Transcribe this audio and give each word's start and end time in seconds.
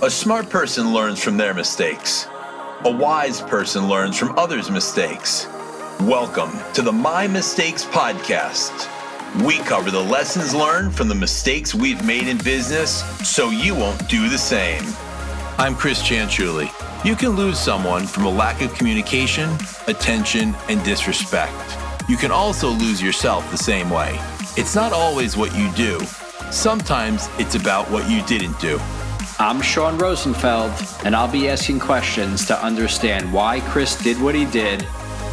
A 0.00 0.08
smart 0.08 0.48
person 0.48 0.94
learns 0.94 1.20
from 1.20 1.36
their 1.36 1.52
mistakes. 1.52 2.28
A 2.84 2.90
wise 2.90 3.40
person 3.40 3.88
learns 3.88 4.16
from 4.16 4.38
others' 4.38 4.70
mistakes. 4.70 5.48
Welcome 6.02 6.52
to 6.74 6.82
the 6.82 6.92
My 6.92 7.26
Mistakes 7.26 7.84
Podcast. 7.84 8.88
We 9.44 9.58
cover 9.58 9.90
the 9.90 10.00
lessons 10.00 10.54
learned 10.54 10.94
from 10.94 11.08
the 11.08 11.16
mistakes 11.16 11.74
we've 11.74 12.04
made 12.06 12.28
in 12.28 12.38
business 12.38 13.02
so 13.28 13.50
you 13.50 13.74
won't 13.74 14.08
do 14.08 14.28
the 14.28 14.38
same. 14.38 14.84
I'm 15.58 15.74
Chris 15.74 16.00
Chanchuli. 16.00 16.70
You 17.04 17.16
can 17.16 17.30
lose 17.30 17.58
someone 17.58 18.06
from 18.06 18.24
a 18.24 18.30
lack 18.30 18.62
of 18.62 18.72
communication, 18.74 19.50
attention, 19.88 20.54
and 20.68 20.80
disrespect. 20.84 21.76
You 22.08 22.16
can 22.16 22.30
also 22.30 22.68
lose 22.68 23.02
yourself 23.02 23.50
the 23.50 23.58
same 23.58 23.90
way. 23.90 24.16
It's 24.56 24.76
not 24.76 24.92
always 24.92 25.36
what 25.36 25.56
you 25.56 25.72
do, 25.72 25.98
sometimes 26.52 27.28
it's 27.40 27.56
about 27.56 27.90
what 27.90 28.08
you 28.08 28.22
didn't 28.26 28.60
do. 28.60 28.80
I'm 29.40 29.62
Sean 29.62 29.96
Rosenfeld, 29.98 30.72
and 31.04 31.14
I'll 31.14 31.30
be 31.30 31.48
asking 31.48 31.78
questions 31.78 32.44
to 32.46 32.60
understand 32.60 33.32
why 33.32 33.60
Chris 33.60 33.94
did 33.94 34.20
what 34.20 34.34
he 34.34 34.46
did 34.46 34.84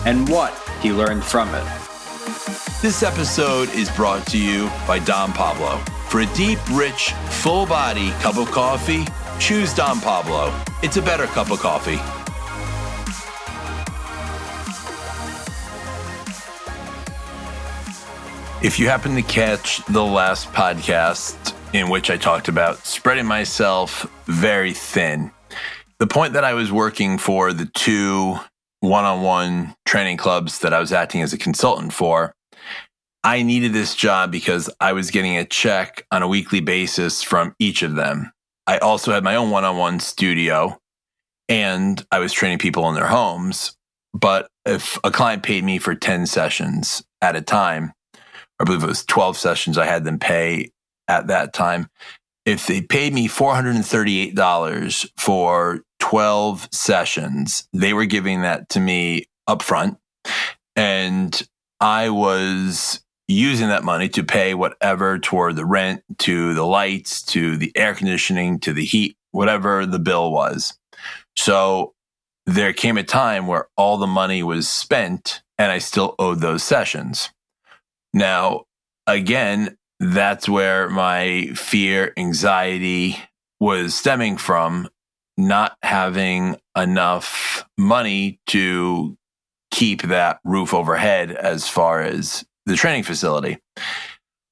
and 0.05 0.29
what 0.29 0.53
he 0.79 0.91
learned 0.91 1.23
from 1.23 1.49
it. 1.55 1.63
This 2.83 3.01
episode 3.01 3.73
is 3.73 3.89
brought 3.89 4.27
to 4.27 4.37
you 4.37 4.69
by 4.85 4.99
Don 4.99 5.33
Pablo. 5.33 5.77
For 6.09 6.21
a 6.21 6.27
deep, 6.35 6.59
rich, 6.71 7.13
full 7.29 7.65
body 7.65 8.11
cup 8.21 8.37
of 8.37 8.51
coffee, 8.51 9.05
choose 9.39 9.73
Don 9.73 9.99
Pablo. 9.99 10.53
It's 10.83 10.97
a 10.97 11.01
better 11.01 11.25
cup 11.25 11.49
of 11.49 11.57
coffee. 11.57 11.99
If 18.63 18.77
you 18.77 18.87
happen 18.87 19.15
to 19.15 19.23
catch 19.23 19.83
the 19.85 20.03
last 20.03 20.53
podcast 20.53 21.44
in 21.75 21.89
which 21.89 22.09
I 22.09 22.15
talked 22.15 22.47
about 22.47 22.85
spreading 22.85 23.25
myself 23.25 24.09
very 24.27 24.71
thin, 24.71 25.29
the 25.99 26.07
point 26.07 26.31
that 26.31 26.45
I 26.45 26.53
was 26.53 26.71
working 26.71 27.17
for 27.17 27.51
the 27.51 27.65
two 27.65 28.39
one 28.79 29.03
on 29.03 29.21
one 29.21 29.75
training 29.85 30.15
clubs 30.15 30.59
that 30.59 30.73
I 30.73 30.79
was 30.79 30.93
acting 30.93 31.21
as 31.21 31.33
a 31.33 31.37
consultant 31.37 31.91
for, 31.91 32.33
I 33.25 33.43
needed 33.43 33.73
this 33.73 33.93
job 33.93 34.31
because 34.31 34.69
I 34.79 34.93
was 34.93 35.11
getting 35.11 35.35
a 35.35 35.43
check 35.43 36.05
on 36.11 36.23
a 36.23 36.29
weekly 36.29 36.61
basis 36.61 37.21
from 37.21 37.53
each 37.59 37.83
of 37.83 37.95
them. 37.95 38.31
I 38.65 38.77
also 38.77 39.11
had 39.11 39.25
my 39.25 39.35
own 39.35 39.49
one 39.49 39.65
on 39.65 39.75
one 39.75 39.99
studio 39.99 40.79
and 41.49 42.05
I 42.09 42.19
was 42.19 42.31
training 42.31 42.59
people 42.59 42.87
in 42.87 42.95
their 42.95 43.07
homes. 43.07 43.75
But 44.13 44.47
if 44.65 44.97
a 45.03 45.11
client 45.11 45.43
paid 45.43 45.65
me 45.65 45.77
for 45.79 45.93
10 45.93 46.25
sessions 46.27 47.03
at 47.21 47.35
a 47.35 47.41
time, 47.41 47.91
I 48.61 48.63
believe 48.63 48.81
it 48.81 48.87
was 48.87 49.03
12 49.03 49.35
sessions 49.35 49.77
I 49.77 49.85
had 49.85 50.05
them 50.05 50.19
pay 50.19 50.71
at 51.07 51.27
that 51.27 51.53
time. 51.53 51.89
If 52.45 52.67
they 52.67 52.81
paid 52.81 53.13
me 53.13 53.27
$438 53.27 55.09
for 55.17 55.81
12 55.99 56.69
sessions, 56.71 57.67
they 57.73 57.93
were 57.93 58.05
giving 58.05 58.41
that 58.41 58.69
to 58.69 58.79
me 58.79 59.25
upfront. 59.49 59.97
And 60.75 61.41
I 61.79 62.09
was 62.09 63.01
using 63.27 63.69
that 63.69 63.83
money 63.83 64.09
to 64.09 64.23
pay 64.23 64.53
whatever 64.53 65.17
toward 65.17 65.55
the 65.55 65.65
rent, 65.65 66.03
to 66.19 66.53
the 66.53 66.65
lights, 66.65 67.23
to 67.23 67.57
the 67.57 67.71
air 67.75 67.95
conditioning, 67.95 68.59
to 68.59 68.73
the 68.73 68.85
heat, 68.85 69.17
whatever 69.31 69.85
the 69.85 69.99
bill 69.99 70.31
was. 70.31 70.77
So 71.35 71.93
there 72.45 72.73
came 72.73 72.97
a 72.97 73.03
time 73.03 73.47
where 73.47 73.67
all 73.75 73.97
the 73.97 74.07
money 74.07 74.43
was 74.43 74.69
spent 74.69 75.41
and 75.57 75.71
I 75.71 75.79
still 75.79 76.15
owed 76.19 76.41
those 76.41 76.63
sessions. 76.63 77.29
Now, 78.13 78.65
again, 79.07 79.77
that's 79.99 80.49
where 80.49 80.89
my 80.89 81.47
fear, 81.55 82.13
anxiety 82.17 83.17
was 83.59 83.95
stemming 83.95 84.37
from 84.37 84.89
not 85.37 85.77
having 85.83 86.57
enough 86.77 87.65
money 87.77 88.39
to 88.47 89.17
keep 89.71 90.03
that 90.03 90.39
roof 90.43 90.73
overhead 90.73 91.31
as 91.31 91.67
far 91.67 92.01
as 92.01 92.45
the 92.65 92.75
training 92.75 93.03
facility. 93.03 93.57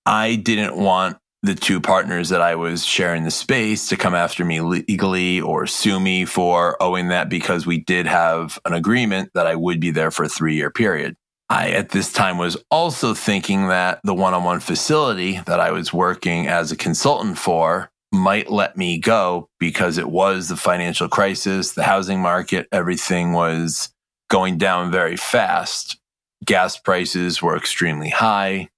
I 0.05 0.35
didn't 0.35 0.75
want 0.75 1.17
the 1.41 1.55
two 1.55 1.81
partners 1.81 2.29
that 2.29 2.41
I 2.41 2.55
was 2.55 2.85
sharing 2.85 3.23
the 3.23 3.31
space 3.31 3.89
to 3.89 3.97
come 3.97 4.15
after 4.15 4.45
me 4.45 4.61
legally 4.61 5.41
or 5.41 5.67
sue 5.67 5.99
me 5.99 6.23
for 6.25 6.81
owing 6.81 7.09
that 7.09 7.29
because 7.29 7.65
we 7.65 7.79
did 7.79 8.05
have 8.07 8.57
an 8.65 8.73
agreement 8.73 9.31
that 9.33 9.45
I 9.45 9.55
would 9.55 9.81
be 9.81 9.91
there 9.91 10.11
for 10.11 10.23
a 10.23 10.29
three 10.29 10.55
year 10.55 10.69
period. 10.69 11.17
I, 11.53 11.69
at 11.69 11.89
this 11.89 12.11
time, 12.11 12.39
was 12.39 12.57
also 12.71 13.13
thinking 13.13 13.67
that 13.67 13.99
the 14.03 14.15
one 14.15 14.33
on 14.33 14.43
one 14.43 14.59
facility 14.59 15.39
that 15.45 15.59
I 15.59 15.69
was 15.69 15.93
working 15.93 16.47
as 16.47 16.71
a 16.71 16.75
consultant 16.75 17.37
for 17.37 17.91
might 18.11 18.49
let 18.49 18.75
me 18.75 18.97
go 18.97 19.49
because 19.59 19.99
it 19.99 20.09
was 20.09 20.47
the 20.47 20.55
financial 20.55 21.07
crisis, 21.07 21.73
the 21.73 21.83
housing 21.83 22.19
market, 22.19 22.67
everything 22.71 23.33
was 23.33 23.93
going 24.31 24.57
down 24.57 24.91
very 24.91 25.15
fast. 25.15 25.99
Gas 26.43 26.79
prices 26.79 27.39
were 27.39 27.55
extremely 27.55 28.09
high. 28.09 28.69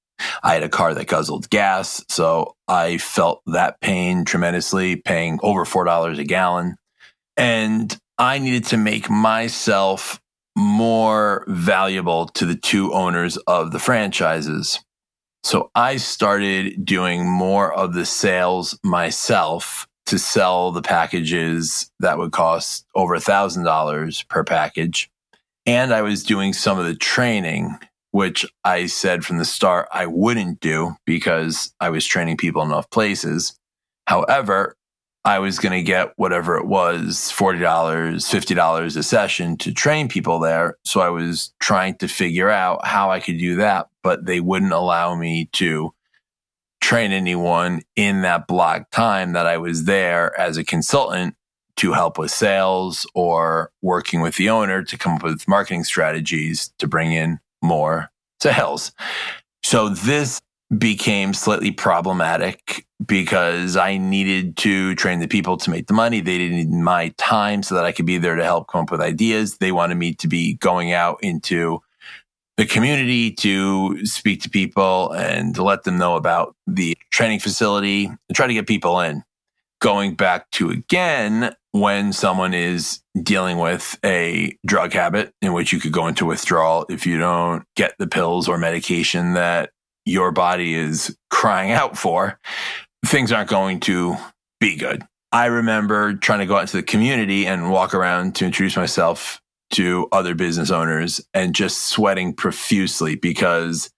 I 0.43 0.53
had 0.53 0.63
a 0.63 0.69
car 0.69 0.93
that 0.93 1.07
guzzled 1.07 1.49
gas, 1.49 2.03
so 2.09 2.57
I 2.67 2.97
felt 2.97 3.41
that 3.45 3.79
pain 3.79 4.25
tremendously, 4.25 4.97
paying 4.97 5.39
over 5.41 5.63
$4 5.63 6.19
a 6.19 6.23
gallon. 6.25 6.75
And 7.37 7.97
I 8.17 8.39
needed 8.39 8.65
to 8.65 8.77
make 8.77 9.09
myself 9.09 10.19
more 10.55 11.43
valuable 11.47 12.27
to 12.29 12.45
the 12.45 12.55
two 12.55 12.93
owners 12.93 13.37
of 13.47 13.71
the 13.71 13.79
franchises. 13.79 14.79
So 15.43 15.69
I 15.75 15.97
started 15.97 16.85
doing 16.85 17.29
more 17.29 17.73
of 17.73 17.93
the 17.93 18.05
sales 18.05 18.79
myself 18.83 19.87
to 20.07 20.17
sell 20.17 20.71
the 20.71 20.81
packages 20.81 21.91
that 21.99 22.17
would 22.17 22.31
cost 22.31 22.85
over 22.95 23.15
a 23.15 23.19
thousand 23.19 23.63
dollars 23.63 24.23
per 24.23 24.43
package. 24.43 25.09
And 25.65 25.93
I 25.93 26.01
was 26.01 26.23
doing 26.23 26.53
some 26.53 26.79
of 26.79 26.85
the 26.85 26.95
training, 26.95 27.77
which 28.11 28.45
I 28.63 28.85
said 28.85 29.25
from 29.25 29.37
the 29.37 29.45
start 29.45 29.87
I 29.91 30.05
wouldn't 30.05 30.59
do 30.59 30.95
because 31.05 31.73
I 31.79 31.89
was 31.89 32.05
training 32.05 32.37
people 32.37 32.61
in 32.61 32.69
enough 32.69 32.89
places. 32.89 33.57
However, 34.07 34.75
I 35.25 35.39
was 35.39 35.57
going 35.57 35.73
to 35.73 35.81
get 35.81 36.13
whatever 36.17 36.55
it 36.55 36.67
was 36.67 37.33
$40, 37.35 37.59
$50 37.59 38.97
a 38.97 39.03
session 39.03 39.57
to 39.57 39.73
train 39.73 40.07
people 40.07 40.39
there. 40.39 40.77
So 40.85 41.01
I 41.01 41.09
was 41.09 41.51
trying 41.59 41.97
to 41.97 42.07
figure 42.07 42.49
out 42.49 42.85
how 42.85 43.09
I 43.09 43.19
could 43.19 43.39
do 43.39 43.55
that, 43.55 43.89
but 44.03 44.27
they 44.27 44.39
wouldn't 44.39 44.71
allow 44.71 45.15
me 45.15 45.49
to 45.53 45.93
train 46.79 47.11
anyone 47.11 47.81
in 47.95 48.21
that 48.21 48.45
block 48.45 48.91
time 48.91 49.33
that 49.33 49.47
I 49.47 49.57
was 49.57 49.85
there 49.85 50.39
as 50.39 50.57
a 50.57 50.63
consultant 50.63 51.35
to 51.77 51.93
help 51.93 52.19
with 52.19 52.29
sales 52.29 53.07
or 53.15 53.71
working 53.81 54.21
with 54.21 54.35
the 54.35 54.49
owner 54.49 54.83
to 54.83 54.97
come 54.97 55.15
up 55.15 55.23
with 55.23 55.47
marketing 55.47 55.83
strategies 55.83 56.71
to 56.77 56.87
bring 56.87 57.11
in 57.11 57.39
more 57.63 58.11
sales. 58.39 58.91
So 59.63 59.89
this 59.89 60.39
became 60.75 61.33
slightly 61.33 61.71
problematic 61.71 62.85
because 63.05 63.77
I 63.77 63.97
needed 63.97 64.57
to 64.57 64.95
train 64.95 65.19
the 65.19 65.27
people 65.27 65.57
to 65.57 65.69
make 65.69 65.87
the 65.87 65.93
money. 65.93 66.21
They 66.21 66.37
didn't 66.37 66.57
need 66.57 66.69
my 66.71 67.13
time 67.17 67.61
so 67.61 67.75
that 67.75 67.85
I 67.85 67.91
could 67.91 68.05
be 68.05 68.17
there 68.17 68.35
to 68.35 68.43
help 68.43 68.67
come 68.67 68.81
up 68.81 68.91
with 68.91 69.01
ideas. 69.01 69.57
They 69.57 69.71
wanted 69.71 69.95
me 69.95 70.15
to 70.15 70.27
be 70.27 70.55
going 70.55 70.91
out 70.91 71.19
into 71.21 71.81
the 72.57 72.65
community 72.65 73.31
to 73.31 74.05
speak 74.05 74.41
to 74.43 74.49
people 74.49 75.11
and 75.11 75.53
to 75.55 75.63
let 75.63 75.83
them 75.83 75.97
know 75.97 76.15
about 76.15 76.55
the 76.65 76.97
training 77.11 77.39
facility 77.39 78.05
and 78.05 78.35
try 78.35 78.47
to 78.47 78.53
get 78.53 78.67
people 78.67 78.99
in. 79.01 79.23
Going 79.81 80.15
back 80.15 80.49
to 80.51 80.71
again, 80.71 81.53
when 81.71 82.13
someone 82.13 82.53
is 82.53 83.01
dealing 83.21 83.57
with 83.57 83.99
a 84.05 84.57
drug 84.65 84.93
habit 84.93 85.33
in 85.41 85.51
which 85.51 85.73
you 85.73 85.79
could 85.79 85.91
go 85.91 86.07
into 86.07 86.25
withdrawal 86.25 86.85
if 86.89 87.05
you 87.05 87.17
don't 87.17 87.65
get 87.75 87.93
the 87.99 88.07
pills 88.07 88.47
or 88.47 88.57
medication 88.57 89.33
that 89.33 89.71
your 90.05 90.31
body 90.31 90.75
is 90.75 91.17
crying 91.29 91.71
out 91.71 91.97
for, 91.97 92.39
things 93.05 93.31
aren't 93.31 93.49
going 93.49 93.79
to 93.81 94.15
be 94.59 94.77
good. 94.77 95.03
I 95.31 95.47
remember 95.47 96.13
trying 96.13 96.39
to 96.39 96.45
go 96.45 96.55
out 96.55 96.61
into 96.61 96.77
the 96.77 96.83
community 96.83 97.45
and 97.45 97.69
walk 97.69 97.93
around 97.93 98.35
to 98.35 98.45
introduce 98.45 98.77
myself 98.77 99.41
to 99.71 100.07
other 100.11 100.35
business 100.35 100.71
owners 100.71 101.19
and 101.33 101.53
just 101.53 101.89
sweating 101.89 102.33
profusely 102.33 103.15
because 103.15 103.89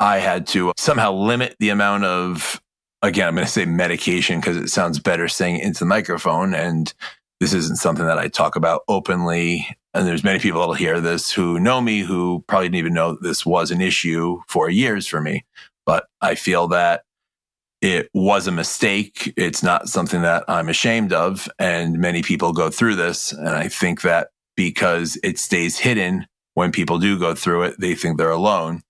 I 0.00 0.18
had 0.18 0.46
to 0.48 0.72
somehow 0.76 1.12
limit 1.12 1.56
the 1.58 1.70
amount 1.70 2.04
of, 2.04 2.60
again, 3.02 3.28
I'm 3.28 3.34
going 3.34 3.46
to 3.46 3.50
say 3.50 3.64
medication 3.64 4.40
because 4.40 4.56
it 4.56 4.68
sounds 4.68 4.98
better 4.98 5.28
saying 5.28 5.60
into 5.60 5.80
the 5.80 5.86
microphone. 5.86 6.54
And 6.54 6.92
this 7.40 7.54
isn't 7.54 7.76
something 7.76 8.06
that 8.06 8.18
I 8.18 8.28
talk 8.28 8.56
about 8.56 8.82
openly 8.88 9.66
and 9.98 10.06
there's 10.06 10.22
many 10.22 10.38
people 10.38 10.60
that'll 10.60 10.74
hear 10.74 11.00
this 11.00 11.32
who 11.32 11.58
know 11.58 11.80
me 11.80 12.00
who 12.00 12.44
probably 12.46 12.68
didn't 12.68 12.78
even 12.78 12.94
know 12.94 13.18
this 13.20 13.44
was 13.44 13.72
an 13.72 13.80
issue 13.80 14.40
for 14.46 14.70
years 14.70 15.08
for 15.08 15.20
me. 15.20 15.44
But 15.86 16.06
I 16.20 16.36
feel 16.36 16.68
that 16.68 17.02
it 17.80 18.08
was 18.14 18.46
a 18.46 18.52
mistake. 18.52 19.32
It's 19.36 19.62
not 19.62 19.88
something 19.88 20.22
that 20.22 20.44
I'm 20.46 20.68
ashamed 20.68 21.12
of. 21.12 21.48
And 21.58 21.98
many 21.98 22.22
people 22.22 22.52
go 22.52 22.70
through 22.70 22.94
this. 22.94 23.32
And 23.32 23.48
I 23.48 23.66
think 23.66 24.02
that 24.02 24.28
because 24.56 25.18
it 25.24 25.38
stays 25.38 25.78
hidden 25.78 26.26
when 26.54 26.70
people 26.70 26.98
do 26.98 27.18
go 27.18 27.34
through 27.34 27.62
it, 27.64 27.80
they 27.80 27.96
think 27.96 28.18
they're 28.18 28.30
alone. 28.30 28.82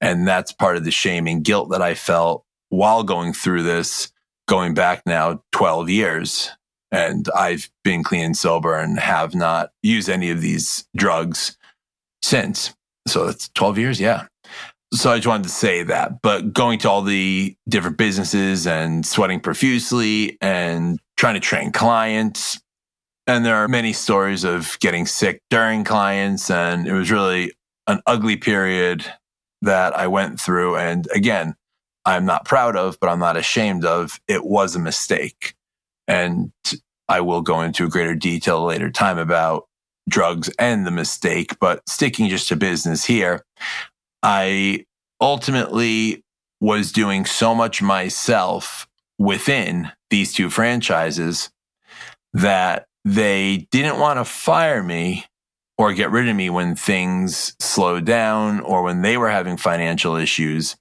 And 0.00 0.26
that's 0.26 0.52
part 0.52 0.76
of 0.76 0.84
the 0.84 0.90
shame 0.90 1.26
and 1.26 1.44
guilt 1.44 1.70
that 1.70 1.82
I 1.82 1.92
felt 1.92 2.44
while 2.68 3.02
going 3.02 3.34
through 3.34 3.64
this, 3.64 4.12
going 4.46 4.72
back 4.72 5.02
now 5.04 5.42
12 5.52 5.90
years 5.90 6.50
And 6.94 7.28
I've 7.36 7.70
been 7.82 8.04
clean 8.04 8.24
and 8.24 8.36
sober 8.36 8.78
and 8.78 8.98
have 8.98 9.34
not 9.34 9.70
used 9.82 10.08
any 10.08 10.30
of 10.30 10.40
these 10.40 10.86
drugs 10.96 11.56
since. 12.22 12.74
So 13.08 13.26
that's 13.26 13.48
12 13.50 13.78
years. 13.78 14.00
Yeah. 14.00 14.26
So 14.92 15.10
I 15.10 15.16
just 15.16 15.26
wanted 15.26 15.44
to 15.44 15.48
say 15.48 15.82
that. 15.82 16.22
But 16.22 16.52
going 16.52 16.78
to 16.80 16.90
all 16.90 17.02
the 17.02 17.56
different 17.68 17.98
businesses 17.98 18.66
and 18.66 19.04
sweating 19.04 19.40
profusely 19.40 20.38
and 20.40 21.00
trying 21.16 21.34
to 21.34 21.40
train 21.40 21.72
clients. 21.72 22.60
And 23.26 23.44
there 23.44 23.56
are 23.56 23.68
many 23.68 23.92
stories 23.92 24.44
of 24.44 24.78
getting 24.80 25.06
sick 25.06 25.40
during 25.50 25.82
clients. 25.82 26.48
And 26.50 26.86
it 26.86 26.92
was 26.92 27.10
really 27.10 27.52
an 27.88 28.00
ugly 28.06 28.36
period 28.36 29.04
that 29.62 29.96
I 29.96 30.06
went 30.06 30.40
through. 30.40 30.76
And 30.76 31.08
again, 31.12 31.56
I'm 32.04 32.26
not 32.26 32.44
proud 32.44 32.76
of, 32.76 33.00
but 33.00 33.08
I'm 33.08 33.18
not 33.18 33.36
ashamed 33.36 33.84
of. 33.84 34.20
It 34.28 34.44
was 34.44 34.76
a 34.76 34.78
mistake. 34.78 35.54
And 36.06 36.52
I 37.08 37.20
will 37.20 37.42
go 37.42 37.60
into 37.62 37.88
greater 37.88 38.14
detail 38.14 38.64
later 38.64 38.90
time 38.90 39.18
about 39.18 39.64
drugs 40.08 40.50
and 40.58 40.86
the 40.86 40.90
mistake, 40.90 41.56
but 41.60 41.86
sticking 41.88 42.28
just 42.28 42.48
to 42.48 42.56
business 42.56 43.04
here, 43.04 43.44
I 44.22 44.84
ultimately 45.20 46.22
was 46.60 46.92
doing 46.92 47.24
so 47.24 47.54
much 47.54 47.82
myself 47.82 48.86
within 49.18 49.90
these 50.10 50.32
two 50.32 50.50
franchises 50.50 51.50
that 52.32 52.86
they 53.04 53.68
didn't 53.70 53.98
want 53.98 54.18
to 54.18 54.24
fire 54.24 54.82
me 54.82 55.24
or 55.76 55.92
get 55.92 56.10
rid 56.10 56.28
of 56.28 56.36
me 56.36 56.50
when 56.50 56.74
things 56.74 57.54
slowed 57.60 58.04
down 58.04 58.60
or 58.60 58.82
when 58.82 59.02
they 59.02 59.16
were 59.16 59.30
having 59.30 59.56
financial 59.56 60.16
issues, 60.16 60.76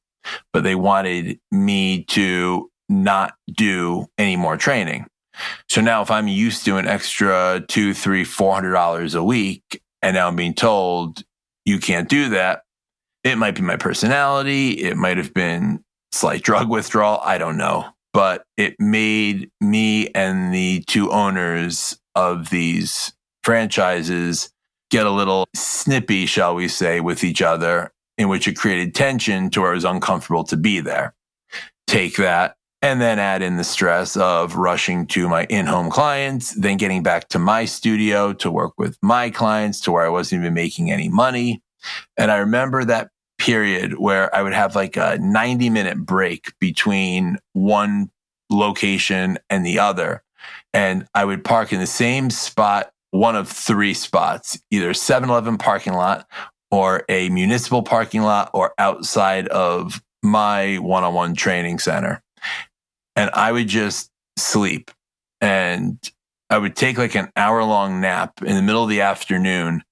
but 0.52 0.64
they 0.64 0.76
wanted 0.76 1.40
me 1.52 2.04
to 2.04 2.70
not 2.90 3.34
do 3.52 4.06
any 4.18 4.36
more 4.36 4.58
training. 4.58 5.06
So 5.70 5.82
now 5.82 6.02
if 6.02 6.12
I'm 6.12 6.28
used 6.28 6.66
to 6.66 6.78
an 6.78 6.88
extra 6.88 7.64
two, 7.68 7.94
three, 7.94 8.24
four 8.24 8.54
hundred 8.54 8.74
dollars 8.74 9.16
a 9.16 9.24
week, 9.24 9.82
and 10.02 10.16
now 10.16 10.28
I'm 10.28 10.36
being 10.36 10.54
told 10.54 11.24
you 11.66 11.80
can't 11.80 12.10
do 12.10 12.30
that, 12.30 12.64
it 13.24 13.38
might 13.38 13.56
be 13.56 13.62
my 13.62 13.78
personality. 13.78 14.72
It 14.72 14.98
might 14.98 15.18
have 15.18 15.34
been 15.34 15.84
slight 16.12 16.42
drug 16.44 16.70
withdrawal. 16.70 17.20
I 17.24 17.38
don't 17.38 17.58
know. 17.58 17.86
But 18.12 18.44
it 18.58 18.76
made 18.80 19.50
me 19.60 20.10
and 20.10 20.54
the 20.54 20.84
two 20.88 21.12
owners 21.12 21.98
of 22.16 22.52
these 22.52 23.12
franchises 23.44 24.52
get 24.92 25.08
a 25.08 25.12
little 25.12 25.48
snippy, 25.56 26.28
shall 26.28 26.54
we 26.54 26.68
say, 26.68 27.00
with 27.00 27.24
each 27.24 27.42
other, 27.42 27.92
in 28.20 28.30
which 28.30 28.48
it 28.48 28.56
created 28.56 28.94
tension 28.94 29.50
to 29.50 29.62
where 29.62 29.72
it 29.72 29.76
was 29.76 29.86
uncomfortable 29.86 30.44
to 30.44 30.56
be 30.56 30.80
there. 30.80 31.16
Take 31.88 32.18
that 32.18 32.56
and 32.84 33.00
then 33.00 33.18
add 33.18 33.42
in 33.42 33.56
the 33.56 33.64
stress 33.64 34.18
of 34.18 34.58
rushing 34.58 35.08
to 35.08 35.30
my 35.30 35.46
in-home 35.46 35.90
clients, 35.90 36.52
then 36.52 36.76
getting 36.76 37.02
back 37.02 37.30
to 37.30 37.40
my 37.40 37.64
studio 37.64 38.34
to 38.34 38.52
work 38.52 38.74
with 38.78 38.98
my 39.02 39.30
clients 39.30 39.80
to 39.80 39.92
where 39.94 40.06
I 40.06 40.10
wasn't 40.10 40.42
even 40.42 40.54
making 40.54 40.92
any 40.92 41.08
money. 41.08 41.64
And 42.18 42.30
I 42.30 42.40
remember 42.40 42.84
that 42.84 43.10
period 43.40 44.00
where 44.00 44.36
I 44.36 44.44
would 44.44 44.54
have 44.54 44.76
like 44.76 44.98
a 44.98 45.18
90 45.18 45.70
minute 45.70 46.06
break 46.06 46.52
between 46.60 47.38
one 47.54 48.12
location 48.50 49.40
and 49.50 49.66
the 49.66 49.80
other. 49.80 50.22
And 50.74 51.08
I 51.16 51.24
would 51.24 51.46
park 51.46 51.72
in 51.72 51.80
the 51.80 51.88
same 51.88 52.30
spot, 52.30 52.92
one 53.12 53.38
of 53.38 53.48
three 53.48 53.94
spots, 53.94 54.60
either 54.72 54.94
7 54.94 55.30
Eleven 55.30 55.58
parking 55.58 55.94
lot 55.94 56.28
or 56.70 57.06
a 57.08 57.30
municipal 57.30 57.82
parking 57.82 58.24
lot 58.24 58.50
or 58.54 58.74
outside 58.78 59.48
of 59.48 60.04
my 60.22 60.76
one 60.80 61.06
on 61.06 61.14
one 61.14 61.34
training 61.34 61.80
center 61.80 62.22
and 63.16 63.30
I 63.34 63.52
would 63.52 63.68
just 63.68 64.10
sleep 64.38 64.92
and 65.42 66.00
I 66.50 66.58
would 66.58 66.76
take 66.76 66.98
like 66.98 67.16
an 67.16 67.32
hour 67.36 67.64
long 67.64 68.02
nap 68.02 68.42
in 68.44 68.56
the 68.56 68.62
middle 68.62 68.84
of 68.84 68.90
the 68.90 69.02
afternoon. 69.02 69.84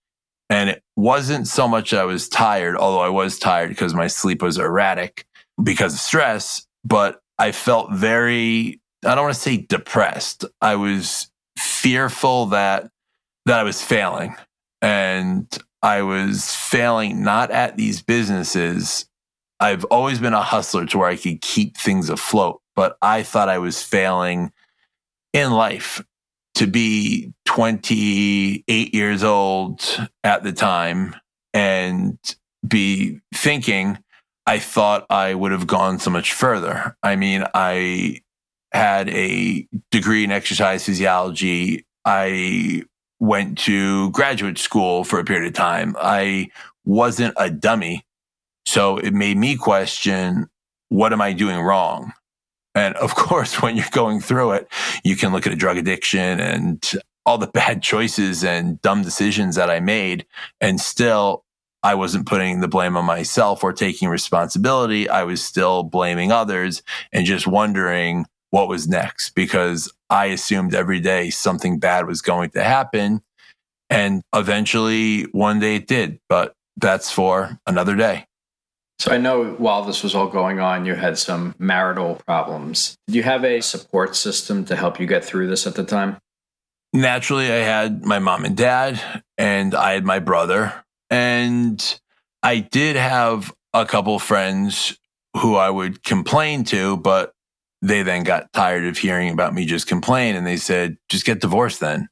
And 0.49 0.69
it 0.69 0.83
wasn't 0.95 1.47
so 1.47 1.67
much 1.67 1.93
I 1.93 2.03
was 2.03 2.27
tired, 2.27 2.75
although 2.77 3.01
I 3.01 3.09
was 3.09 3.39
tired 3.39 3.69
because 3.69 3.93
my 3.93 4.07
sleep 4.07 4.41
was 4.41 4.57
erratic 4.57 5.25
because 5.63 5.93
of 5.93 5.99
stress, 5.99 6.65
but 6.83 7.19
I 7.37 7.51
felt 7.51 7.91
very, 7.93 8.79
I 9.05 9.15
don't 9.15 9.25
want 9.25 9.35
to 9.35 9.41
say 9.41 9.57
depressed. 9.57 10.45
I 10.61 10.75
was 10.75 11.31
fearful 11.57 12.47
that, 12.47 12.89
that 13.45 13.59
I 13.59 13.63
was 13.63 13.81
failing 13.81 14.35
and 14.81 15.47
I 15.81 16.03
was 16.03 16.53
failing 16.53 17.23
not 17.23 17.49
at 17.49 17.77
these 17.77 18.01
businesses. 18.01 19.05
I've 19.59 19.85
always 19.85 20.19
been 20.19 20.33
a 20.33 20.41
hustler 20.41 20.85
to 20.87 20.97
where 20.97 21.07
I 21.07 21.15
could 21.15 21.41
keep 21.41 21.77
things 21.77 22.09
afloat 22.09 22.60
but 22.75 22.97
I 23.01 23.23
thought 23.23 23.49
I 23.49 23.57
was 23.57 23.81
failing 23.81 24.51
in 25.33 25.51
life 25.51 26.03
to 26.55 26.67
be 26.67 27.33
28 27.45 28.93
years 28.93 29.23
old 29.23 30.09
at 30.23 30.43
the 30.43 30.51
time 30.51 31.15
and 31.53 32.17
be 32.67 33.19
thinking 33.33 33.97
I 34.45 34.59
thought 34.59 35.05
I 35.09 35.33
would 35.33 35.51
have 35.51 35.67
gone 35.67 35.99
so 35.99 36.09
much 36.09 36.33
further. 36.33 36.95
I 37.03 37.15
mean, 37.15 37.45
I 37.53 38.21
had 38.73 39.09
a 39.09 39.67
degree 39.91 40.23
in 40.23 40.31
exercise 40.31 40.85
physiology. 40.85 41.85
I 42.05 42.83
went 43.19 43.57
to 43.59 44.09
graduate 44.11 44.57
school 44.57 45.03
for 45.03 45.19
a 45.19 45.23
period 45.23 45.47
of 45.47 45.53
time. 45.53 45.95
I 45.99 46.49
wasn't 46.85 47.35
a 47.37 47.49
dummy. 47.49 48.05
So 48.65 48.97
it 48.97 49.13
made 49.13 49.37
me 49.37 49.55
question, 49.57 50.49
what 50.89 51.13
am 51.13 51.21
I 51.21 51.33
doing 51.33 51.59
wrong? 51.59 52.13
And 52.75 52.95
of 52.95 53.15
course, 53.15 53.61
when 53.61 53.75
you're 53.75 53.85
going 53.91 54.19
through 54.19 54.53
it, 54.53 54.67
you 55.03 55.15
can 55.15 55.31
look 55.31 55.47
at 55.47 55.53
a 55.53 55.57
drug 55.57 55.77
addiction 55.77 56.39
and 56.39 56.83
all 57.25 57.37
the 57.37 57.47
bad 57.47 57.83
choices 57.83 58.43
and 58.43 58.81
dumb 58.81 59.03
decisions 59.03 59.55
that 59.55 59.69
I 59.69 59.79
made. 59.79 60.25
And 60.59 60.81
still, 60.81 61.43
I 61.83 61.95
wasn't 61.95 62.27
putting 62.27 62.61
the 62.61 62.67
blame 62.67 62.95
on 62.95 63.05
myself 63.05 63.63
or 63.63 63.73
taking 63.73 64.09
responsibility. 64.09 65.09
I 65.09 65.23
was 65.23 65.43
still 65.43 65.83
blaming 65.83 66.31
others 66.31 66.83
and 67.11 67.25
just 67.25 67.47
wondering 67.47 68.25
what 68.51 68.67
was 68.67 68.87
next 68.87 69.31
because 69.31 69.91
I 70.09 70.25
assumed 70.25 70.75
every 70.75 70.99
day 70.99 71.29
something 71.29 71.79
bad 71.79 72.05
was 72.05 72.21
going 72.21 72.51
to 72.51 72.63
happen. 72.63 73.21
And 73.89 74.21
eventually 74.33 75.23
one 75.31 75.59
day 75.59 75.77
it 75.77 75.87
did, 75.87 76.19
but 76.29 76.53
that's 76.77 77.11
for 77.11 77.59
another 77.65 77.95
day. 77.95 78.27
So 79.01 79.11
I 79.11 79.17
know 79.17 79.53
while 79.53 79.83
this 79.83 80.03
was 80.03 80.13
all 80.13 80.27
going 80.27 80.59
on, 80.59 80.85
you 80.85 80.93
had 80.93 81.17
some 81.17 81.55
marital 81.57 82.21
problems. 82.27 82.95
Did 83.07 83.15
you 83.15 83.23
have 83.23 83.43
a 83.43 83.59
support 83.59 84.15
system 84.15 84.63
to 84.65 84.75
help 84.75 84.99
you 84.99 85.07
get 85.07 85.25
through 85.25 85.47
this 85.47 85.65
at 85.65 85.73
the 85.73 85.83
time? 85.83 86.17
Naturally, 86.93 87.51
I 87.51 87.63
had 87.63 88.05
my 88.05 88.19
mom 88.19 88.45
and 88.45 88.55
dad, 88.55 89.01
and 89.39 89.73
I 89.73 89.93
had 89.93 90.05
my 90.05 90.19
brother. 90.19 90.83
And 91.09 91.99
I 92.43 92.59
did 92.59 92.95
have 92.95 93.51
a 93.73 93.87
couple 93.87 94.19
friends 94.19 94.99
who 95.35 95.55
I 95.55 95.71
would 95.71 96.03
complain 96.03 96.63
to, 96.65 96.95
but 96.97 97.33
they 97.81 98.03
then 98.03 98.21
got 98.21 98.53
tired 98.53 98.85
of 98.85 98.99
hearing 98.99 99.31
about 99.31 99.55
me 99.55 99.65
just 99.65 99.87
complain 99.87 100.35
and 100.35 100.45
they 100.45 100.57
said, 100.57 100.97
just 101.09 101.25
get 101.25 101.41
divorced 101.41 101.79
then. 101.79 102.07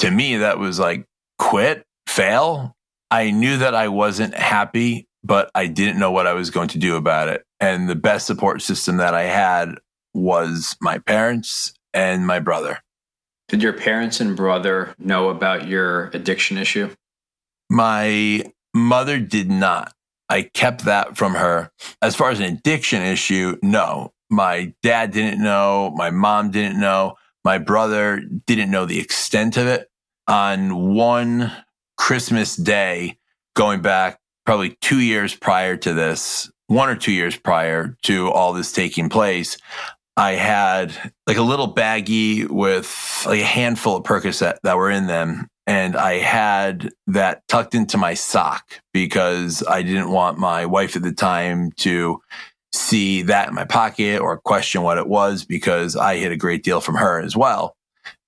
To 0.00 0.10
me, 0.10 0.36
that 0.36 0.58
was 0.58 0.78
like, 0.78 1.06
quit, 1.38 1.86
fail. 2.06 2.76
I 3.10 3.30
knew 3.30 3.56
that 3.56 3.74
I 3.74 3.88
wasn't 3.88 4.34
happy 4.34 5.05
but 5.26 5.50
I 5.54 5.66
didn't 5.66 5.98
know 5.98 6.12
what 6.12 6.26
I 6.26 6.34
was 6.34 6.50
going 6.50 6.68
to 6.68 6.78
do 6.78 6.96
about 6.96 7.28
it. 7.28 7.44
And 7.58 7.88
the 7.88 7.96
best 7.96 8.26
support 8.26 8.62
system 8.62 8.98
that 8.98 9.14
I 9.14 9.24
had 9.24 9.74
was 10.14 10.76
my 10.80 10.98
parents 10.98 11.74
and 11.92 12.26
my 12.26 12.38
brother. 12.38 12.78
Did 13.48 13.62
your 13.62 13.72
parents 13.72 14.20
and 14.20 14.36
brother 14.36 14.94
know 14.98 15.28
about 15.28 15.66
your 15.66 16.10
addiction 16.12 16.58
issue? 16.58 16.94
My 17.70 18.44
mother 18.74 19.18
did 19.18 19.50
not. 19.50 19.92
I 20.28 20.42
kept 20.42 20.84
that 20.84 21.16
from 21.16 21.34
her. 21.34 21.70
As 22.02 22.16
far 22.16 22.30
as 22.30 22.40
an 22.40 22.46
addiction 22.46 23.02
issue, 23.02 23.56
no. 23.62 24.12
My 24.30 24.74
dad 24.82 25.12
didn't 25.12 25.42
know. 25.42 25.92
My 25.96 26.10
mom 26.10 26.50
didn't 26.50 26.80
know. 26.80 27.14
My 27.44 27.58
brother 27.58 28.20
didn't 28.46 28.70
know 28.70 28.86
the 28.86 28.98
extent 28.98 29.56
of 29.56 29.66
it. 29.66 29.88
On 30.28 30.94
one 30.94 31.52
Christmas 31.96 32.56
day, 32.56 33.18
going 33.54 33.82
back 33.82 34.18
probably 34.46 34.76
two 34.80 35.00
years 35.00 35.34
prior 35.34 35.76
to 35.76 35.92
this, 35.92 36.50
one 36.68 36.88
or 36.88 36.96
two 36.96 37.12
years 37.12 37.36
prior 37.36 37.96
to 38.04 38.30
all 38.30 38.52
this 38.52 38.72
taking 38.72 39.08
place, 39.08 39.58
I 40.16 40.32
had 40.32 41.12
like 41.26 41.36
a 41.36 41.42
little 41.42 41.74
baggie 41.74 42.48
with 42.48 43.24
like 43.26 43.40
a 43.40 43.44
handful 43.44 43.96
of 43.96 44.04
Percocet 44.04 44.56
that 44.62 44.76
were 44.76 44.90
in 44.90 45.06
them. 45.06 45.48
And 45.66 45.96
I 45.96 46.18
had 46.18 46.90
that 47.08 47.42
tucked 47.48 47.74
into 47.74 47.98
my 47.98 48.14
sock 48.14 48.80
because 48.94 49.64
I 49.68 49.82
didn't 49.82 50.10
want 50.10 50.38
my 50.38 50.64
wife 50.64 50.96
at 50.96 51.02
the 51.02 51.12
time 51.12 51.72
to 51.78 52.22
see 52.72 53.22
that 53.22 53.48
in 53.48 53.54
my 53.54 53.64
pocket 53.64 54.20
or 54.20 54.38
question 54.38 54.82
what 54.82 54.98
it 54.98 55.08
was 55.08 55.44
because 55.44 55.96
I 55.96 56.16
hid 56.16 56.32
a 56.32 56.36
great 56.36 56.62
deal 56.62 56.80
from 56.80 56.94
her 56.94 57.20
as 57.20 57.36
well. 57.36 57.76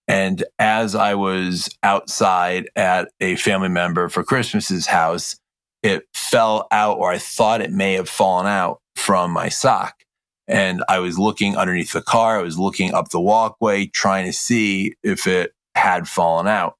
And 0.08 0.42
as 0.58 0.94
I 0.94 1.14
was 1.14 1.68
outside 1.82 2.70
at 2.74 3.08
a 3.20 3.36
family 3.36 3.68
member 3.68 4.08
for 4.08 4.24
Christmas's 4.24 4.86
house, 4.86 5.36
it 5.82 6.04
fell 6.14 6.66
out 6.70 6.98
or 6.98 7.10
I 7.10 7.18
thought 7.18 7.60
it 7.60 7.72
may 7.72 7.94
have 7.94 8.08
fallen 8.08 8.46
out 8.46 8.80
from 8.96 9.30
my 9.30 9.48
sock. 9.48 9.94
And 10.46 10.82
I 10.88 10.98
was 10.98 11.18
looking 11.18 11.56
underneath 11.56 11.92
the 11.92 12.02
car. 12.02 12.38
I 12.38 12.42
was 12.42 12.58
looking 12.58 12.94
up 12.94 13.10
the 13.10 13.20
walkway, 13.20 13.86
trying 13.86 14.24
to 14.26 14.32
see 14.32 14.94
if 15.02 15.26
it 15.26 15.52
had 15.74 16.08
fallen 16.08 16.46
out. 16.46 16.74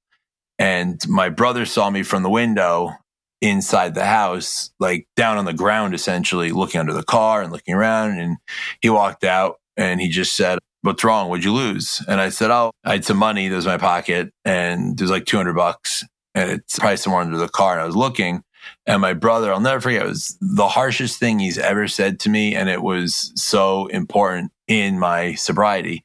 And 0.58 1.00
my 1.08 1.28
brother 1.28 1.66
saw 1.66 1.90
me 1.90 2.02
from 2.02 2.22
the 2.22 2.30
window 2.30 2.92
inside 3.40 3.94
the 3.94 4.06
house, 4.06 4.70
like 4.80 5.06
down 5.16 5.38
on 5.38 5.44
the 5.44 5.52
ground, 5.52 5.94
essentially 5.94 6.50
looking 6.50 6.80
under 6.80 6.92
the 6.92 7.04
car 7.04 7.42
and 7.42 7.52
looking 7.52 7.74
around. 7.74 8.18
And 8.18 8.38
he 8.80 8.90
walked 8.90 9.22
out 9.22 9.56
and 9.76 10.00
he 10.00 10.08
just 10.08 10.34
said, 10.34 10.58
What's 10.82 11.04
wrong? 11.04 11.28
What'd 11.28 11.44
you 11.44 11.52
lose? 11.52 12.02
And 12.08 12.20
I 12.20 12.30
said, 12.30 12.50
Oh, 12.50 12.70
I 12.84 12.92
had 12.92 13.04
some 13.04 13.16
money 13.16 13.48
that 13.48 13.56
was 13.56 13.66
in 13.66 13.72
my 13.72 13.78
pocket 13.78 14.32
and 14.44 14.96
there's 14.96 15.10
like 15.10 15.26
200 15.26 15.54
bucks 15.54 16.04
and 16.34 16.50
it's 16.50 16.78
probably 16.78 16.96
somewhere 16.96 17.22
under 17.22 17.36
the 17.36 17.48
car. 17.48 17.72
And 17.72 17.82
I 17.82 17.86
was 17.86 17.96
looking 17.96 18.42
and 18.86 19.02
my 19.02 19.12
brother, 19.12 19.52
I'll 19.52 19.60
never 19.60 19.80
forget, 19.80 20.02
it 20.02 20.08
was 20.08 20.36
the 20.40 20.68
harshest 20.68 21.18
thing 21.18 21.38
he's 21.38 21.58
ever 21.58 21.88
said 21.88 22.20
to 22.20 22.30
me. 22.30 22.54
And 22.54 22.68
it 22.68 22.82
was 22.82 23.32
so 23.34 23.86
important 23.86 24.52
in 24.66 24.98
my 24.98 25.34
sobriety. 25.34 26.04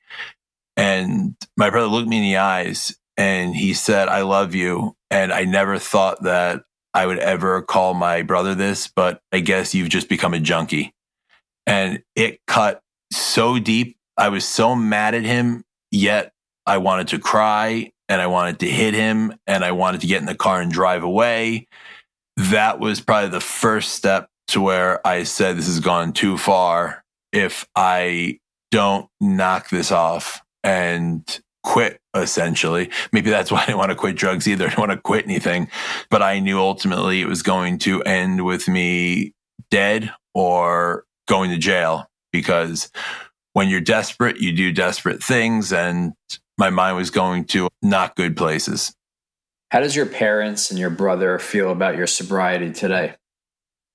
And 0.76 1.36
my 1.56 1.70
brother 1.70 1.88
looked 1.88 2.10
me 2.10 2.18
in 2.18 2.24
the 2.24 2.38
eyes 2.38 2.98
and 3.16 3.56
he 3.56 3.74
said, 3.74 4.10
I 4.10 4.24
love 4.24 4.56
you. 4.56 4.96
And 5.10 5.32
I 5.32 5.46
never 5.46 5.78
thought 5.78 6.24
that 6.24 6.64
I 6.94 7.06
would 7.06 7.20
ever 7.20 7.62
call 7.62 7.94
my 7.94 8.22
brother 8.22 8.56
this, 8.56 8.88
but 8.88 9.22
I 9.32 9.40
guess 9.40 9.74
you've 9.74 9.90
just 9.90 10.10
become 10.10 10.34
a 10.34 10.40
junkie. 10.40 10.94
And 11.66 12.04
it 12.16 12.40
cut 12.48 12.82
so 13.12 13.60
deep. 13.60 13.98
I 14.18 14.30
was 14.30 14.46
so 14.46 14.76
mad 14.76 15.16
at 15.16 15.24
him, 15.24 15.64
yet 15.92 16.34
I 16.66 16.78
wanted 16.78 17.08
to 17.10 17.20
cry 17.20 17.92
and 18.10 18.22
I 18.22 18.28
wanted 18.28 18.60
to 18.60 18.70
hit 18.70 18.94
him 18.94 19.34
and 19.48 19.64
I 19.64 19.72
wanted 19.72 20.02
to 20.02 20.08
get 20.08 20.20
in 20.20 20.26
the 20.26 20.36
car 20.36 20.62
and 20.62 20.72
drive 20.72 21.04
away. 21.04 21.68
That 22.38 22.80
was 22.80 23.00
probably 23.00 23.30
the 23.30 23.40
first 23.40 23.94
step 23.94 24.28
to 24.48 24.62
where 24.62 25.06
I 25.06 25.24
said, 25.24 25.58
This 25.58 25.68
has 25.68 25.80
gone 25.80 26.14
too 26.14 26.38
far. 26.38 27.04
If 27.32 27.68
I 27.76 28.40
don't 28.72 29.08
knock 29.20 29.70
this 29.70 29.92
off 29.92 30.42
and 30.64 31.40
quit 31.64 32.00
essentially. 32.16 32.90
Maybe 33.12 33.30
that's 33.30 33.52
why 33.52 33.62
I 33.62 33.66
didn't 33.66 33.78
want 33.78 33.92
to 33.92 33.96
quit 33.96 34.16
drugs 34.16 34.48
either. 34.48 34.66
I 34.66 34.70
didn't 34.70 34.80
want 34.80 34.92
to 34.92 34.98
quit 34.98 35.26
anything, 35.26 35.70
but 36.10 36.22
I 36.22 36.40
knew 36.40 36.60
ultimately 36.60 37.22
it 37.22 37.28
was 37.28 37.42
going 37.42 37.80
to 37.80 38.02
end 38.04 38.44
with 38.46 38.68
me 38.68 39.34
dead 39.72 40.12
or 40.34 41.06
going 41.28 41.52
to 41.52 41.58
jail 41.58 42.08
because 42.32 42.92
when 43.54 43.70
you're 43.70 43.82
desperate, 43.82 44.38
you 44.38 44.52
do 44.52 44.72
desperate 44.72 45.24
things. 45.24 45.72
And 45.72 46.14
my 46.58 46.70
mind 46.70 46.98
was 46.98 47.10
going 47.10 47.46
to 47.46 47.70
not 47.82 48.16
good 48.16 48.36
places. 48.36 48.94
How 49.74 49.80
does 49.80 49.96
your 49.96 50.06
parents 50.06 50.70
and 50.70 50.80
your 50.80 50.92
brother 50.92 51.40
feel 51.40 51.72
about 51.72 51.98
your 51.98 52.06
sobriety 52.06 52.72
today? 52.72 53.16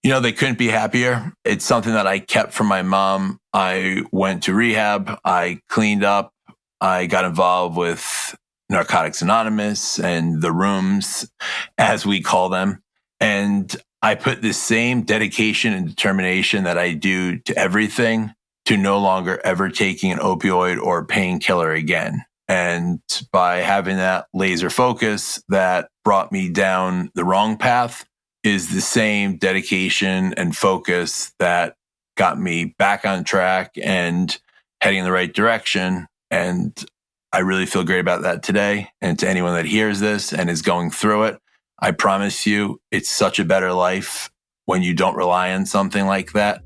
You 0.03 0.11
know, 0.11 0.19
they 0.19 0.33
couldn't 0.33 0.59
be 0.59 0.67
happier. 0.67 1.33
It's 1.45 1.65
something 1.65 1.93
that 1.93 2.05
I 2.05 2.19
kept 2.19 2.53
from 2.53 2.67
my 2.67 2.83
mom. 2.83 3.39
I 3.53 4.03
went 4.11 4.43
to 4.45 4.55
rehab. 4.55 5.21
I 5.25 5.61
cleaned 5.69 6.03
up. 6.03 6.33
I 6.81 7.07
got 7.07 7.25
involved 7.25 7.77
with 7.77 8.35
Narcotics 8.69 9.23
Anonymous 9.23 10.01
and 10.01 10.43
the 10.43 10.51
rooms, 10.51 11.31
as 11.79 12.05
we 12.05 12.23
call 12.23 12.49
them. 12.49 12.83
And 13.21 13.75
I 14.03 14.17
put 14.17 14.43
the 14.43 14.55
same 14.55 15.03
dedication 15.03 15.75
and 15.75 15.87
determination 15.87 16.65
that 16.65 16.77
I 16.77 16.93
do 16.95 17.39
to 17.39 17.57
everything 17.57 18.33
to 18.65 18.77
no 18.77 18.99
longer 18.99 19.41
ever 19.45 19.69
taking 19.69 20.11
an 20.11 20.19
opioid 20.19 20.83
or 20.83 21.05
painkiller 21.05 21.71
again. 21.71 22.25
And 22.49 23.01
by 23.31 23.59
having 23.59 23.97
that 23.97 24.27
laser 24.33 24.71
focus 24.71 25.43
that 25.49 25.91
brought 26.05 26.33
me 26.33 26.49
down 26.49 27.11
the 27.15 27.25
wrong 27.25 27.59
path 27.59 28.07
is 28.43 28.73
the 28.73 28.81
same 28.81 29.37
dedication 29.37 30.33
and 30.35 30.57
focus 30.57 31.33
that 31.39 31.77
got 32.17 32.41
me 32.41 32.75
back 32.79 33.05
on 33.05 33.25
track 33.25 33.75
and 33.83 34.39
heading 34.81 35.01
in 35.01 35.05
the 35.05 35.13
right 35.13 35.33
direction 35.33 36.07
and 36.31 36.85
I 37.33 37.41
really 37.41 37.67
feel 37.67 37.85
great 37.85 38.01
about 38.01 38.23
that 38.23 38.43
today. 38.43 38.89
And 39.01 39.19
to 39.19 39.29
anyone 39.29 39.55
that 39.55 39.67
hears 39.67 40.01
this 40.01 40.33
and 40.33 40.49
is 40.49 40.63
going 40.63 40.91
through 40.91 41.25
it, 41.25 41.39
I 41.79 41.91
promise 41.91 42.47
you, 42.47 42.81
it's 42.91 43.11
such 43.11 43.39
a 43.39 43.45
better 43.45 43.73
life 43.73 44.31
when 44.65 44.83
you 44.83 44.95
don't 44.95 45.17
rely 45.17 45.53
on 45.53 45.67
something 45.67 46.07
like 46.07 46.33
that. 46.33 46.63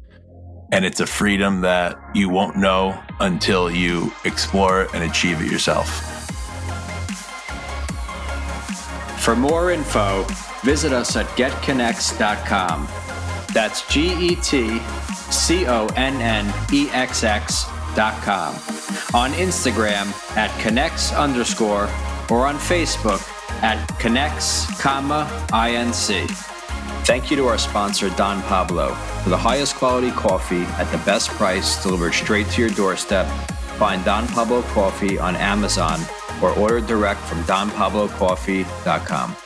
And 0.70 0.84
it's 0.84 1.00
a 1.00 1.06
freedom 1.06 1.62
that 1.62 1.98
you 2.14 2.28
won't 2.28 2.56
know 2.56 2.98
until 3.22 3.70
you 3.70 4.12
explore 4.24 4.88
and 4.94 5.02
achieve 5.04 5.40
it 5.40 5.50
yourself. 5.50 5.88
For 9.20 9.34
more 9.34 9.70
info, 9.70 10.24
visit 10.62 10.92
us 10.92 11.16
at 11.16 11.26
getconnexx.com. 11.28 12.88
That's 13.54 13.86
G 13.92 14.32
E 14.32 14.36
T 14.36 14.78
C 15.30 15.66
O 15.66 15.86
N 15.96 16.20
N 16.20 16.52
E 16.72 16.88
X 16.90 17.24
X 17.24 17.66
com, 17.94 18.54
on 19.14 19.30
Instagram 19.32 20.06
at 20.36 20.50
connexx 20.60 21.16
underscore, 21.16 21.88
or 22.30 22.46
on 22.46 22.56
Facebook 22.56 23.20
at 23.62 23.86
connexx, 23.98 24.78
comma, 24.80 25.28
INC. 25.52 26.51
Thank 27.04 27.30
you 27.30 27.36
to 27.38 27.46
our 27.48 27.58
sponsor, 27.58 28.10
Don 28.10 28.40
Pablo, 28.42 28.94
for 29.24 29.30
the 29.30 29.36
highest 29.36 29.74
quality 29.74 30.12
coffee 30.12 30.62
at 30.80 30.90
the 30.92 30.98
best 30.98 31.30
price 31.30 31.82
delivered 31.82 32.14
straight 32.14 32.48
to 32.50 32.60
your 32.60 32.70
doorstep. 32.70 33.26
Find 33.76 34.04
Don 34.04 34.28
Pablo 34.28 34.62
Coffee 34.62 35.18
on 35.18 35.34
Amazon 35.34 36.00
or 36.40 36.50
order 36.56 36.80
direct 36.80 37.20
from 37.22 37.42
donpablocoffee.com. 37.42 39.36